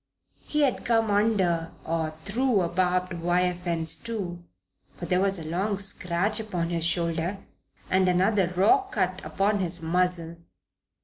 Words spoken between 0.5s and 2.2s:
had come under, or